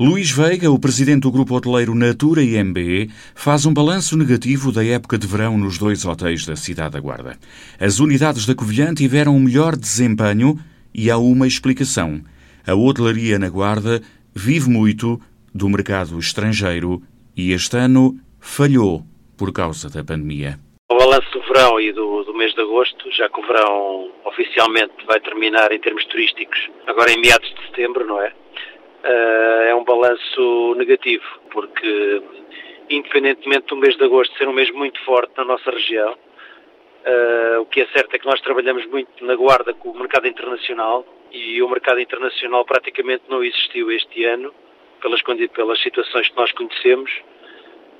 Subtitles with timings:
[0.00, 5.18] Luís Veiga, o presidente do grupo hoteleiro Natura IMB, faz um balanço negativo da época
[5.18, 7.36] de verão nos dois hotéis da cidade da Guarda.
[7.80, 10.56] As unidades da Covilhã tiveram um melhor desempenho
[10.94, 12.22] e há uma explicação.
[12.64, 14.00] A hotelaria na Guarda
[14.32, 15.20] vive muito
[15.52, 17.02] do mercado estrangeiro
[17.36, 19.02] e este ano falhou
[19.36, 20.60] por causa da pandemia.
[20.92, 24.94] O balanço do verão e do, do, mês de agosto, já que o verão oficialmente
[25.08, 28.32] vai terminar em termos turísticos agora em meados de setembro, não é?
[29.08, 32.22] Uh, é um balanço negativo, porque
[32.90, 37.64] independentemente do mês de agosto ser um mês muito forte na nossa região, uh, o
[37.64, 41.62] que é certo é que nós trabalhamos muito na guarda com o mercado internacional e
[41.62, 44.52] o mercado internacional praticamente não existiu este ano,
[45.00, 47.10] pelas, pelas situações que nós conhecemos,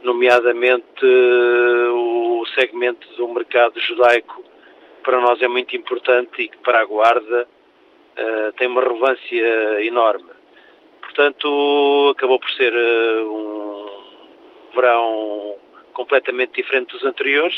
[0.03, 4.45] nomeadamente uh, o segmento do mercado judaico
[5.03, 7.49] para nós é muito importante e que para a guarda
[8.57, 10.29] tem uma relevância enorme
[11.19, 15.57] portanto, acabou por ser uh, um verão
[15.93, 17.57] completamente diferente dos anteriores,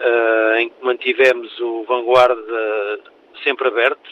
[0.00, 3.00] uh, em que mantivemos o Vanguarda
[3.44, 4.08] sempre aberto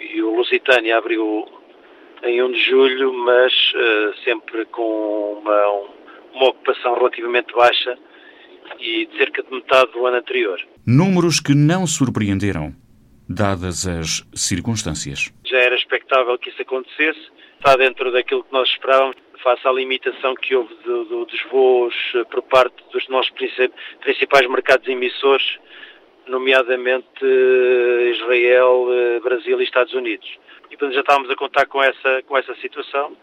[0.00, 1.46] e o Lusitânia abriu
[2.24, 5.66] em 1 de julho, mas uh, sempre com uma,
[6.34, 7.96] uma ocupação relativamente baixa
[8.80, 10.60] e de cerca de metade do ano anterior.
[10.84, 12.74] Números que não surpreenderam,
[13.28, 15.32] dadas as circunstâncias.
[15.44, 20.34] Já era expectável que isso acontecesse está dentro daquilo que nós esperávamos, face à limitação
[20.34, 23.32] que houve do, do, dos voos eh, por parte dos nossos
[24.00, 25.58] principais mercados emissores,
[26.26, 30.28] nomeadamente eh, Israel, eh, Brasil e Estados Unidos.
[30.70, 33.16] E portanto já estávamos a contar com essa, com essa situação,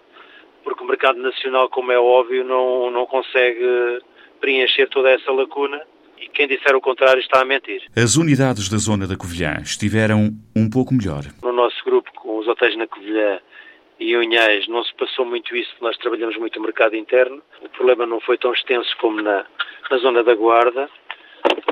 [0.64, 4.02] porque o mercado nacional, como é óbvio, não, não consegue
[4.40, 5.80] preencher toda essa lacuna
[6.20, 7.84] e quem disser o contrário está a mentir.
[7.96, 11.26] As unidades da zona da Covilhã estiveram um pouco melhor.
[11.44, 13.40] No nosso grupo, com os hotéis na Covilhã,
[14.02, 17.40] e Unhais não se passou muito isso, nós trabalhamos muito o mercado interno.
[17.62, 19.46] O problema não foi tão extenso como na,
[19.92, 20.90] na zona da Guarda,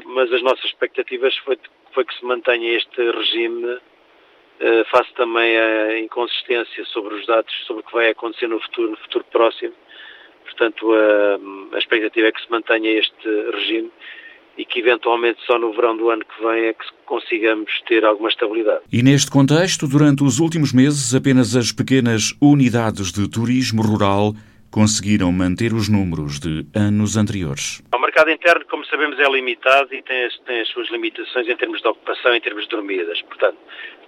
[0.06, 1.58] mas as nossas expectativas foi,
[1.92, 7.82] foi que se mantenha este regime uh, face também a inconsistência sobre os dados, sobre
[7.82, 9.74] o que vai acontecer no futuro, no futuro próximo.
[10.44, 13.92] Portanto, a, a expectativa é que se mantenha este regime
[14.60, 18.28] e que eventualmente só no verão do ano que vem é que consigamos ter alguma
[18.28, 18.82] estabilidade.
[18.92, 24.34] E neste contexto, durante os últimos meses, apenas as pequenas unidades de turismo rural
[24.70, 27.82] conseguiram manter os números de anos anteriores.
[27.96, 31.56] O mercado interno, como sabemos, é limitado e tem as, tem as suas limitações em
[31.56, 33.22] termos de ocupação, em termos de dormidas.
[33.22, 33.58] Portanto,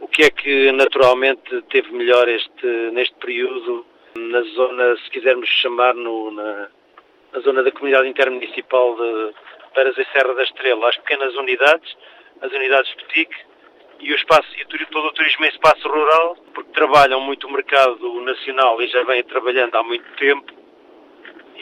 [0.01, 3.85] o que é que naturalmente teve melhor este, neste período
[4.17, 6.67] na zona, se quisermos chamar, no, na,
[7.33, 9.33] na zona da comunidade intermunicipal de,
[9.73, 11.95] Paras e Serra da Estrela, as pequenas unidades,
[12.41, 13.35] as unidades boutique
[13.99, 18.21] e o espaço e todo o turismo em espaço rural, porque trabalham muito o mercado
[18.21, 20.51] nacional e já vêm trabalhando há muito tempo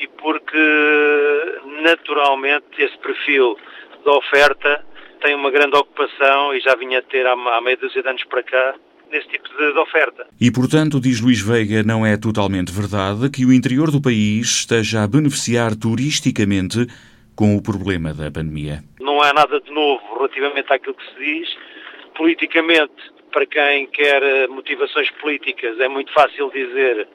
[0.02, 3.58] e porque naturalmente esse perfil
[4.06, 4.86] da oferta
[5.22, 8.24] tem uma grande ocupação e já vinha a ter há, há meia dúzia de anos
[8.24, 8.76] para cá
[9.12, 10.28] nesse tipo de, de, oferta.
[10.40, 15.04] E, portanto, diz Luís Veiga, não é totalmente verdade que o interior do país esteja
[15.04, 16.86] a beneficiar turisticamente
[17.40, 18.84] com o problema da pandemia?
[19.00, 21.58] Não há nada de novo relativamente àquilo que se diz.
[22.14, 22.92] Politicamente,
[23.32, 27.08] para quem quer eh, motivações políticas, é muito fácil dizer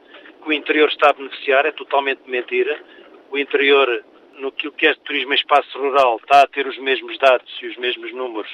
[0.42, 2.82] que o interior está a beneficiar, é totalmente mentira.
[3.30, 4.02] O interior,
[4.38, 7.76] no que é turismo em espaço rural, está a ter os mesmos dados e os
[7.76, 8.50] mesmos números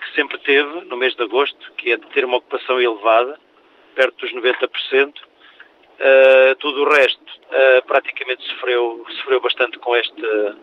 [0.00, 3.38] que sempre teve no mês de agosto, que é de ter uma ocupação elevada,
[3.94, 5.14] perto dos 90%.
[5.98, 10.56] Uh, tudo o resto uh, praticamente sofreu, sofreu bastante com esta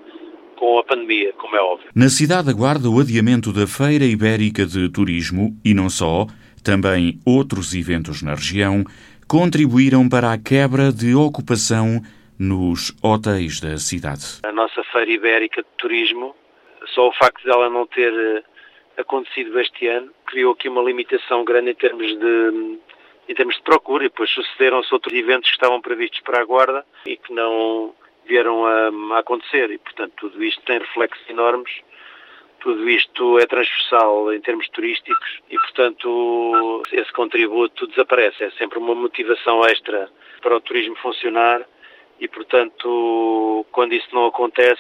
[0.56, 1.90] com a pandemia, como é óbvio.
[1.96, 6.28] Na cidade aguarda o adiamento da Feira Ibérica de Turismo e não só,
[6.64, 8.84] também outros eventos na região
[9.28, 12.02] contribuíram para a quebra de ocupação
[12.40, 14.40] nos hotéis da cidade.
[14.44, 16.36] A nossa Feira Ibérica de Turismo,
[16.94, 18.44] só o facto dela não ter eh,
[19.02, 22.80] acontecido este ano, criou aqui uma limitação grande em termos de
[23.28, 26.86] em termos de procura, e depois sucederam-se outros eventos que estavam previstos para a Guarda
[27.06, 27.94] e que não
[28.26, 31.72] vieram a, a acontecer, e portanto tudo isto tem reflexos enormes,
[32.60, 38.96] tudo isto é transversal em termos turísticos e portanto esse contributo desaparece, é sempre uma
[38.96, 40.10] motivação extra
[40.42, 41.66] para o turismo funcionar
[42.20, 44.80] e portanto quando isso não acontece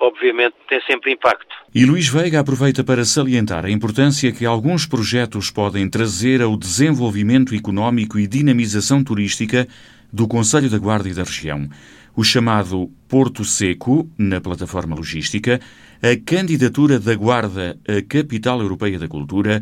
[0.00, 1.54] obviamente tem sempre impacto.
[1.74, 7.54] E Luís Veiga aproveita para salientar a importância que alguns projetos podem trazer ao desenvolvimento
[7.54, 9.66] económico e dinamização turística
[10.12, 11.68] do Conselho da Guarda e da região.
[12.16, 15.60] O chamado Porto Seco, na plataforma logística,
[16.02, 19.60] a candidatura da Guarda à Capital Europeia da Cultura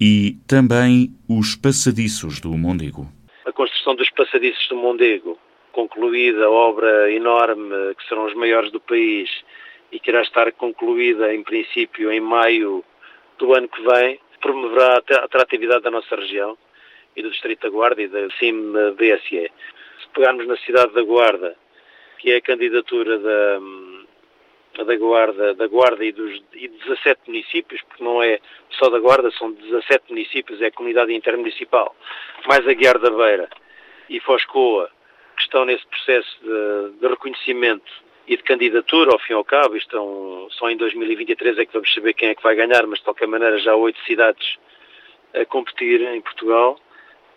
[0.00, 3.08] e também os passadiços do Mondego.
[3.46, 5.38] A construção dos passadiços do Mondego,
[5.72, 9.30] concluída a obra enorme, que serão os maiores do país,
[9.90, 12.84] e que irá estar concluída, em princípio, em maio
[13.38, 16.56] do ano que vem, promoverá a atratividade da nossa região
[17.16, 19.50] e do Distrito da Guarda e da CIM-BSE.
[20.00, 21.56] Se pegarmos na cidade da Guarda,
[22.18, 28.04] que é a candidatura da, da Guarda, da Guarda e dos e 17 municípios, porque
[28.04, 28.38] não é
[28.70, 31.94] só da Guarda, são 17 municípios, é a comunidade intermunicipal,
[32.46, 33.48] mais a Guiar da Beira
[34.08, 34.90] e Foscoa,
[35.36, 39.74] que estão nesse processo de, de reconhecimento e de candidatura, ao fim e ao cabo,
[39.74, 43.04] estão, só em 2023 é que vamos saber quem é que vai ganhar, mas de
[43.04, 44.58] qualquer maneira já há oito cidades
[45.34, 46.78] a competir em Portugal,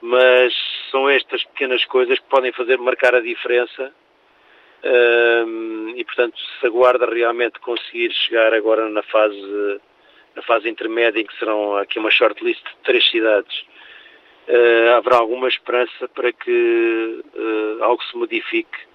[0.02, 0.54] mas
[0.92, 3.94] são estas pequenas coisas que podem fazer marcar a diferença
[4.84, 9.80] um, e portanto se a Guarda realmente conseguir chegar agora na fase
[10.36, 13.64] na fase intermédia em que serão aqui uma shortlist de três cidades
[14.48, 18.91] uh, haverá alguma esperança para que uh, algo se modifique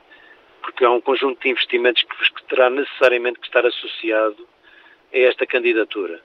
[0.66, 4.46] porque há um conjunto de investimentos que, terá necessariamente que estar associado
[5.14, 6.20] a esta candidatura.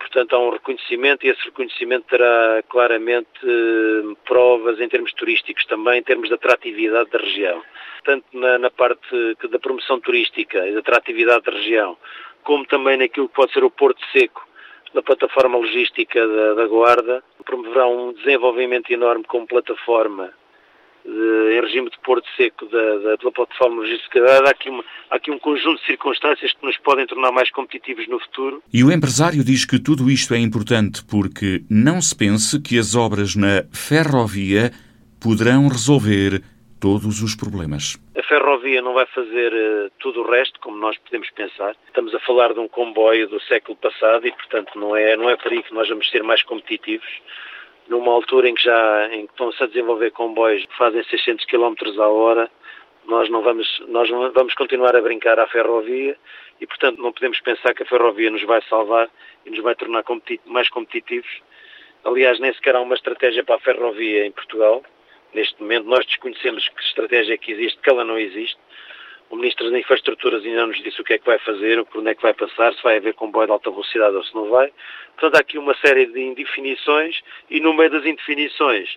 [0.00, 6.00] Portanto, há um reconhecimento e esse reconhecimento terá claramente eh, provas em termos turísticos também,
[6.00, 7.62] em termos de atratividade da região.
[8.04, 11.96] Tanto na, na parte da promoção turística e da atratividade da região,
[12.42, 14.44] como também naquilo que pode ser o Porto Seco,
[14.92, 20.34] na plataforma logística da, da Guarda, promoverá um desenvolvimento enorme como plataforma
[21.04, 25.16] de, em regime de porto seco da, da, da plataforma logística há aqui, uma, há
[25.16, 28.62] aqui um conjunto de circunstâncias que nos podem tornar mais competitivos no futuro.
[28.72, 32.94] E o empresário diz que tudo isto é importante porque não se pense que as
[32.94, 34.70] obras na ferrovia
[35.20, 36.42] poderão resolver
[36.80, 37.96] todos os problemas.
[38.18, 41.76] A ferrovia não vai fazer uh, tudo o resto, como nós podemos pensar.
[41.86, 45.36] Estamos a falar de um comboio do século passado e, portanto, não é, não é
[45.36, 47.06] por aí que nós vamos ser mais competitivos
[47.92, 51.74] numa altura em que já em que estão-se a desenvolver comboios que fazem 600 km
[51.98, 52.50] a hora,
[53.06, 56.16] nós não vamos, nós vamos continuar a brincar à ferrovia
[56.60, 59.10] e, portanto, não podemos pensar que a ferrovia nos vai salvar
[59.44, 60.04] e nos vai tornar
[60.46, 61.30] mais competitivos.
[62.04, 64.82] Aliás, nem sequer há uma estratégia para a ferrovia em Portugal.
[65.34, 68.58] Neste momento, nós desconhecemos que estratégia que existe, que ela não existe.
[69.32, 72.10] O Ministro das Infraestruturas ainda nos disse o que é que vai fazer, por onde
[72.10, 74.70] é que vai passar, se vai haver comboio de alta velocidade ou se não vai.
[75.16, 77.16] Portanto, há aqui uma série de indefinições
[77.48, 78.90] e no meio das indefinições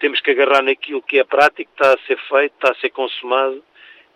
[0.00, 3.62] temos que agarrar naquilo que é prático, está a ser feito, está a ser consumado,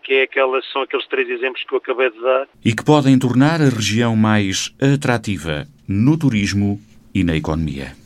[0.02, 2.48] que é aquelas, são aqueles três exemplos que eu acabei de dar.
[2.64, 6.80] E que podem tornar a região mais atrativa no turismo
[7.14, 8.05] e na economia.